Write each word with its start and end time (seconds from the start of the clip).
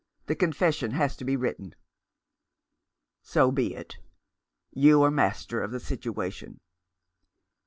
The 0.25 0.33
confession 0.35 0.93
has 0.93 1.15
to 1.17 1.23
be 1.25 1.35
written."" 1.35 1.75
So 3.21 3.51
be 3.51 3.75
it. 3.75 3.97
You 4.71 5.03
are 5.03 5.11
master 5.11 5.61
of 5.61 5.69
the 5.69 5.79
situation." 5.79 6.59